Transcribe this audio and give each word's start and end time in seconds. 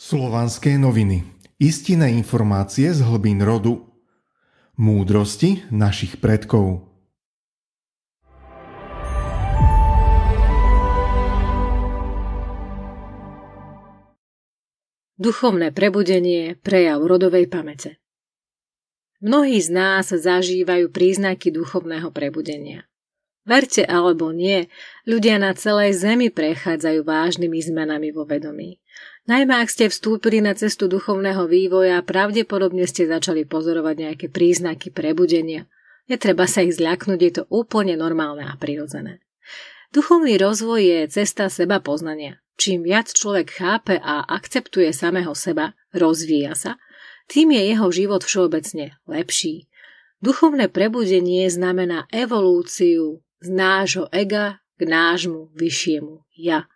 Slovanské 0.00 0.80
noviny. 0.80 1.20
Istinné 1.60 2.16
informácie 2.16 2.96
z 2.96 3.04
hlbín 3.04 3.44
rodu. 3.44 3.84
Múdrosti 4.80 5.68
našich 5.68 6.16
predkov. 6.16 6.88
Duchovné 15.20 15.70
prebudenie 15.70 16.58
prejav 16.58 16.98
rodovej 17.04 17.46
pamäte. 17.46 18.02
Mnohí 19.22 19.62
z 19.62 19.70
nás 19.70 20.10
zažívajú 20.10 20.90
príznaky 20.90 21.54
duchovného 21.54 22.10
prebudenia. 22.10 22.90
Verte 23.46 23.86
alebo 23.86 24.34
nie, 24.34 24.66
ľudia 25.06 25.38
na 25.38 25.54
celej 25.54 25.94
Zemi 25.94 26.26
prechádzajú 26.26 27.06
vážnymi 27.06 27.58
zmenami 27.62 28.10
vo 28.10 28.26
vedomí. 28.26 28.81
Najmä 29.22 29.54
ak 29.62 29.70
ste 29.70 29.86
vstúpili 29.86 30.42
na 30.42 30.50
cestu 30.58 30.90
duchovného 30.90 31.46
vývoja, 31.46 32.02
pravdepodobne 32.02 32.82
ste 32.90 33.06
začali 33.06 33.46
pozorovať 33.46 33.94
nejaké 33.94 34.26
príznaky 34.26 34.90
prebudenia. 34.90 35.70
Netreba 36.10 36.50
sa 36.50 36.66
ich 36.66 36.74
zľaknúť, 36.74 37.20
je 37.22 37.32
to 37.38 37.42
úplne 37.46 37.94
normálne 37.94 38.42
a 38.42 38.58
prirodzené. 38.58 39.22
Duchovný 39.94 40.34
rozvoj 40.42 40.80
je 40.82 41.00
cesta 41.06 41.46
seba 41.46 41.78
poznania. 41.78 42.42
Čím 42.58 42.82
viac 42.82 43.14
človek 43.14 43.48
chápe 43.54 43.94
a 43.96 44.26
akceptuje 44.26 44.90
samého 44.90 45.32
seba, 45.38 45.78
rozvíja 45.94 46.58
sa, 46.58 46.72
tým 47.30 47.54
je 47.54 47.62
jeho 47.72 47.86
život 47.94 48.22
všeobecne 48.26 48.98
lepší. 49.06 49.70
Duchovné 50.18 50.66
prebudenie 50.66 51.46
znamená 51.46 52.10
evolúciu 52.10 53.22
z 53.38 53.48
nášho 53.50 54.10
ega 54.10 54.62
k 54.78 54.82
nášmu 54.86 55.54
vyššiemu 55.54 56.22
ja. 56.38 56.66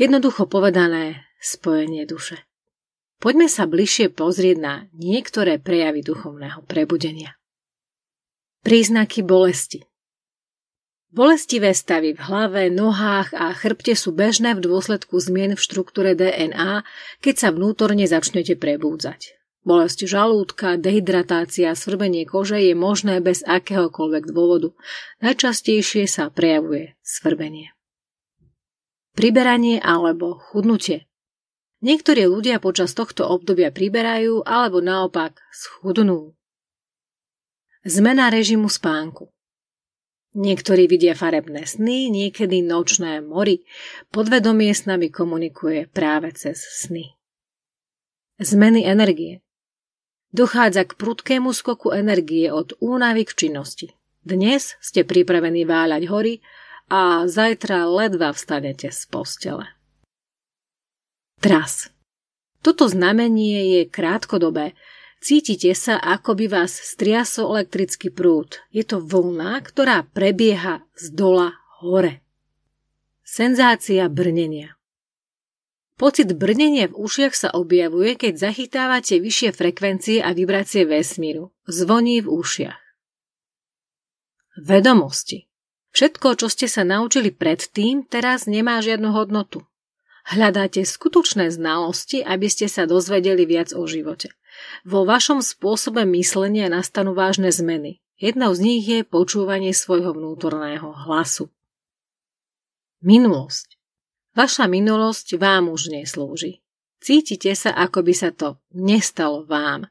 Jednoducho 0.00 0.48
povedané 0.48 1.28
spojenie 1.40 2.04
duše. 2.04 2.44
Poďme 3.20 3.48
sa 3.48 3.68
bližšie 3.68 4.12
pozrieť 4.12 4.56
na 4.60 4.74
niektoré 4.96 5.60
prejavy 5.60 6.00
duchovného 6.00 6.64
prebudenia. 6.64 7.36
Príznaky 8.60 9.24
bolesti 9.24 9.84
Bolestivé 11.10 11.74
stavy 11.74 12.14
v 12.14 12.22
hlave, 12.22 12.70
nohách 12.70 13.34
a 13.34 13.50
chrbte 13.50 13.98
sú 13.98 14.14
bežné 14.14 14.54
v 14.54 14.62
dôsledku 14.62 15.18
zmien 15.18 15.58
v 15.58 15.60
štruktúre 15.60 16.14
DNA, 16.14 16.86
keď 17.18 17.34
sa 17.34 17.48
vnútorne 17.50 18.06
začnete 18.06 18.54
prebúdzať. 18.54 19.34
Bolesť 19.66 20.06
žalúdka, 20.06 20.78
dehydratácia, 20.78 21.74
svrbenie 21.74 22.24
kože 22.30 22.62
je 22.62 22.78
možné 22.78 23.18
bez 23.18 23.42
akéhokoľvek 23.42 24.24
dôvodu. 24.30 24.70
Najčastejšie 25.18 26.06
sa 26.06 26.30
prejavuje 26.30 26.94
svrbenie. 27.02 27.74
Priberanie 29.18 29.82
alebo 29.82 30.38
chudnutie. 30.38 31.09
Niektorí 31.80 32.28
ľudia 32.28 32.60
počas 32.60 32.92
tohto 32.92 33.24
obdobia 33.24 33.72
priberajú 33.72 34.44
alebo 34.44 34.84
naopak 34.84 35.40
schudnú. 35.48 36.36
Zmena 37.88 38.28
režimu 38.28 38.68
spánku. 38.68 39.32
Niektorí 40.36 40.86
vidia 40.86 41.16
farebné 41.16 41.64
sny, 41.64 42.12
niekedy 42.12 42.60
nočné 42.62 43.24
mori. 43.24 43.64
Podvedomie 44.12 44.70
s 44.70 44.84
nami 44.84 45.08
komunikuje 45.08 45.88
práve 45.90 46.30
cez 46.36 46.60
sny. 46.60 47.16
Zmeny 48.38 48.84
energie. 48.84 49.40
Dochádza 50.30 50.86
k 50.86 50.94
prudkému 50.94 51.50
skoku 51.50 51.90
energie 51.90 52.52
od 52.52 52.76
únavy 52.78 53.26
k 53.26 53.34
činnosti. 53.34 53.90
Dnes 54.20 54.76
ste 54.78 55.02
pripravení 55.02 55.64
váľať 55.64 56.02
hory 56.06 56.34
a 56.92 57.24
zajtra 57.26 57.88
ledva 57.88 58.30
vstanete 58.30 58.92
z 58.92 59.00
postele. 59.10 59.79
Tras. 61.40 61.88
Toto 62.60 62.84
znamenie 62.84 63.80
je 63.80 63.82
krátkodobé. 63.88 64.76
Cítite 65.20 65.72
sa, 65.72 65.96
ako 65.96 66.36
by 66.36 66.46
vás 66.52 66.72
striasol 66.72 67.56
elektrický 67.56 68.12
prúd. 68.12 68.60
Je 68.72 68.84
to 68.84 69.00
vlna, 69.00 69.60
ktorá 69.64 70.04
prebieha 70.04 70.84
z 70.96 71.12
dola 71.16 71.56
hore. 71.80 72.20
Senzácia 73.24 74.08
brnenia. 74.12 74.76
Pocit 76.00 76.32
brnenia 76.32 76.88
v 76.88 76.96
ušiach 76.96 77.36
sa 77.36 77.48
objavuje, 77.52 78.16
keď 78.16 78.48
zachytávate 78.48 79.20
vyššie 79.20 79.52
frekvencie 79.52 80.18
a 80.24 80.32
vibrácie 80.32 80.88
vesmíru. 80.88 81.52
Zvoní 81.68 82.24
v 82.24 82.28
ušiach. 82.32 82.80
Vedomosti. 84.60 85.48
Všetko, 85.92 86.40
čo 86.40 86.48
ste 86.48 86.68
sa 86.68 86.84
naučili 86.84 87.32
predtým, 87.32 88.08
teraz 88.08 88.48
nemá 88.48 88.80
žiadnu 88.80 89.12
hodnotu. 89.12 89.69
Hľadáte 90.30 90.86
skutočné 90.86 91.50
znalosti, 91.50 92.22
aby 92.22 92.46
ste 92.46 92.70
sa 92.70 92.86
dozvedeli 92.86 93.50
viac 93.50 93.74
o 93.74 93.82
živote. 93.82 94.30
Vo 94.86 95.02
vašom 95.02 95.42
spôsobe 95.42 96.06
myslenia 96.14 96.70
nastanú 96.70 97.18
vážne 97.18 97.50
zmeny. 97.50 97.98
Jednou 98.14 98.54
z 98.54 98.60
nich 98.62 98.84
je 98.86 99.02
počúvanie 99.02 99.74
svojho 99.74 100.14
vnútorného 100.14 100.94
hlasu. 101.08 101.50
Minulosť. 103.02 103.74
Vaša 104.38 104.70
minulosť 104.70 105.34
vám 105.34 105.66
už 105.66 105.90
neslúži. 105.90 106.62
Cítite 107.02 107.50
sa, 107.58 107.74
ako 107.74 108.06
by 108.06 108.14
sa 108.14 108.30
to 108.30 108.62
nestalo 108.70 109.42
vám. 109.42 109.90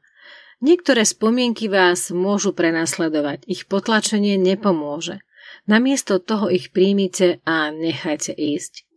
Niektoré 0.64 1.04
spomienky 1.04 1.68
vás 1.68 2.08
môžu 2.08 2.56
prenasledovať, 2.56 3.44
ich 3.44 3.68
potlačenie 3.68 4.40
nepomôže. 4.40 5.20
Namiesto 5.68 6.16
toho 6.16 6.48
ich 6.48 6.72
príjmite 6.72 7.44
a 7.44 7.68
nechajte 7.68 8.32
ísť. 8.32 8.88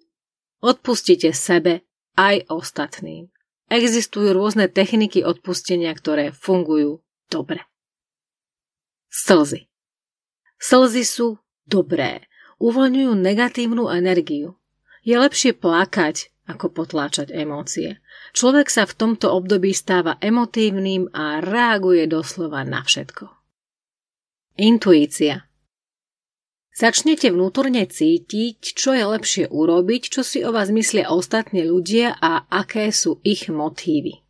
Odpustite 0.63 1.35
sebe 1.35 1.83
aj 2.15 2.47
ostatným. 2.47 3.27
Existujú 3.67 4.31
rôzne 4.31 4.71
techniky 4.71 5.19
odpustenia, 5.19 5.91
ktoré 5.91 6.31
fungujú 6.31 7.03
dobre. 7.27 7.67
Slzy. 9.11 9.67
Slzy 10.55 11.03
sú 11.03 11.43
dobré. 11.67 12.23
Uvoľňujú 12.63 13.11
negatívnu 13.11 13.91
energiu. 13.91 14.55
Je 15.03 15.19
lepšie 15.19 15.51
plakať, 15.51 16.31
ako 16.47 16.71
potláčať 16.71 17.35
emócie. 17.35 17.99
Človek 18.31 18.71
sa 18.71 18.87
v 18.87 18.95
tomto 18.95 19.35
období 19.35 19.75
stáva 19.75 20.15
emotívnym 20.23 21.11
a 21.11 21.43
reaguje 21.43 22.07
doslova 22.07 22.63
na 22.63 22.87
všetko. 22.87 23.27
Intuícia 24.63 25.43
Začnete 26.73 27.29
vnútorne 27.29 27.85
cítiť, 27.85 28.57
čo 28.73 28.97
je 28.97 29.05
lepšie 29.05 29.45
urobiť, 29.53 30.09
čo 30.09 30.25
si 30.25 30.41
o 30.41 30.49
vás 30.49 30.73
myslia 30.73 31.13
ostatní 31.13 31.61
ľudia 31.69 32.17
a 32.17 32.49
aké 32.49 32.89
sú 32.89 33.21
ich 33.21 33.45
motívy. 33.45 34.25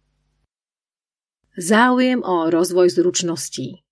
Záujem 1.56 2.20
o 2.20 2.52
rozvoj 2.52 2.92
zručností 2.92 3.84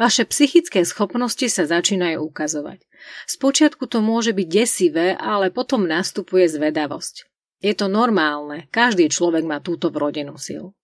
Vaše 0.00 0.24
psychické 0.28 0.84
schopnosti 0.84 1.44
sa 1.52 1.68
začínajú 1.68 2.24
ukazovať. 2.24 2.84
Spočiatku 3.28 3.84
to 3.88 4.00
môže 4.00 4.32
byť 4.32 4.48
desivé, 4.48 5.12
ale 5.16 5.52
potom 5.52 5.84
nastupuje 5.84 6.48
zvedavosť. 6.48 7.28
Je 7.64 7.72
to 7.72 7.88
normálne, 7.88 8.68
každý 8.68 9.08
človek 9.08 9.44
má 9.48 9.64
túto 9.64 9.88
vrodenú 9.88 10.36
silu. 10.36 10.76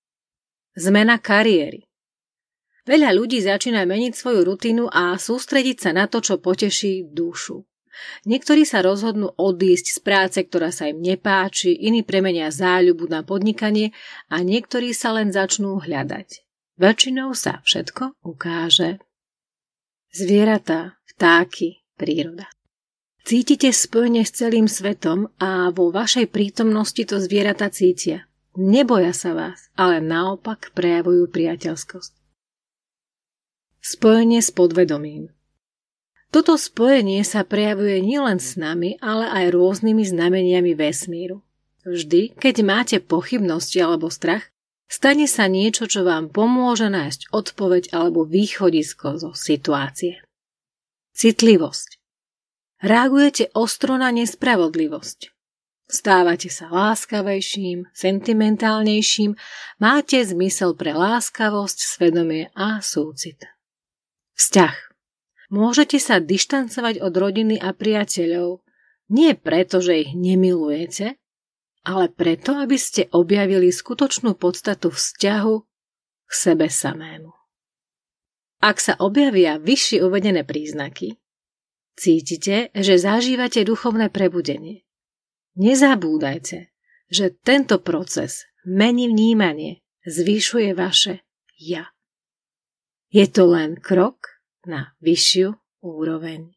Zmena 0.73 1.21
kariéry. 1.21 1.92
Veľa 2.83 3.15
ľudí 3.15 3.39
začína 3.39 3.87
meniť 3.87 4.13
svoju 4.19 4.43
rutinu 4.43 4.91
a 4.91 5.15
sústrediť 5.15 5.77
sa 5.79 5.91
na 5.95 6.11
to, 6.11 6.19
čo 6.19 6.43
poteší 6.43 7.07
dušu. 7.15 7.63
Niektorí 8.27 8.67
sa 8.67 8.83
rozhodnú 8.83 9.31
odísť 9.39 9.87
z 9.95 9.99
práce, 10.03 10.39
ktorá 10.43 10.75
sa 10.75 10.91
im 10.91 10.99
nepáči, 10.99 11.71
iní 11.71 12.03
premenia 12.03 12.51
záľubu 12.51 13.07
na 13.07 13.23
podnikanie 13.23 13.95
a 14.27 14.43
niektorí 14.43 14.91
sa 14.91 15.15
len 15.15 15.31
začnú 15.31 15.79
hľadať. 15.79 16.43
Väčšinou 16.81 17.37
sa 17.37 17.63
všetko 17.63 18.19
ukáže. 18.27 18.99
Zvieratá, 20.11 20.99
vtáky, 21.15 21.87
príroda. 21.95 22.51
Cítite 23.23 23.71
spojenie 23.71 24.27
s 24.27 24.35
celým 24.35 24.67
svetom 24.67 25.31
a 25.39 25.71
vo 25.71 25.95
vašej 25.95 26.27
prítomnosti 26.35 27.07
to 27.07 27.23
zvieratá 27.23 27.71
cítia. 27.71 28.27
Neboja 28.59 29.15
sa 29.15 29.31
vás, 29.33 29.71
ale 29.79 30.03
naopak 30.03 30.75
prejavujú 30.75 31.31
priateľskosť. 31.31 32.22
Spojenie 33.83 34.39
s 34.39 34.55
podvedomím 34.55 35.35
Toto 36.31 36.55
spojenie 36.55 37.27
sa 37.27 37.43
prejavuje 37.43 37.99
nielen 37.99 38.39
s 38.39 38.55
nami, 38.55 38.95
ale 39.03 39.27
aj 39.27 39.59
rôznymi 39.59 40.07
znameniami 40.07 40.73
vesmíru. 40.79 41.43
Vždy, 41.83 42.39
keď 42.39 42.63
máte 42.63 42.97
pochybnosti 43.03 43.83
alebo 43.83 44.07
strach, 44.07 44.53
Stane 44.93 45.25
sa 45.25 45.49
niečo, 45.49 45.89
čo 45.89 46.05
vám 46.05 46.29
pomôže 46.29 46.93
nájsť 46.93 47.33
odpoveď 47.33 47.97
alebo 47.97 48.29
východisko 48.29 49.17
zo 49.17 49.33
situácie. 49.33 50.21
Citlivosť. 51.17 51.97
Reagujete 52.85 53.57
ostro 53.57 53.97
na 53.97 54.13
nespravodlivosť. 54.13 55.33
Stávate 55.89 56.53
sa 56.53 56.69
láskavejším, 56.69 57.89
sentimentálnejším, 57.89 59.33
máte 59.81 60.21
zmysel 60.29 60.77
pre 60.77 60.93
láskavosť, 60.93 61.79
svedomie 61.81 62.53
a 62.53 62.85
súcit. 62.85 63.49
Vzťah. 64.37 64.77
Môžete 65.53 66.01
sa 66.01 66.17
dištancovať 66.17 67.05
od 67.05 67.13
rodiny 67.13 67.61
a 67.61 67.77
priateľov, 67.77 68.65
nie 69.13 69.37
preto, 69.37 69.85
že 69.85 70.09
ich 70.09 70.11
nemilujete, 70.17 71.21
ale 71.85 72.09
preto, 72.09 72.57
aby 72.57 72.81
ste 72.81 73.13
objavili 73.13 73.69
skutočnú 73.69 74.33
podstatu 74.39 74.89
vzťahu 74.89 75.55
k 76.25 76.33
sebe 76.33 76.73
samému. 76.73 77.29
Ak 78.63 78.81
sa 78.81 78.97
objavia 78.97 79.61
vyššie 79.61 80.01
uvedené 80.01 80.47
príznaky, 80.49 81.21
cítite, 81.99 82.73
že 82.73 82.95
zažívate 82.97 83.67
duchovné 83.67 84.09
prebudenie. 84.09 84.87
Nezabúdajte, 85.61 86.73
že 87.13 87.37
tento 87.45 87.77
proces 87.85 88.49
mení 88.65 89.13
vnímanie, 89.13 89.85
zvyšuje 90.09 90.73
vaše 90.73 91.21
ja. 91.61 91.92
Je 93.13 93.29
to 93.29 93.45
len 93.45 93.77
krok 93.77 94.41
na 94.65 94.97
vyššiu 95.05 95.53
úroveň. 95.85 96.49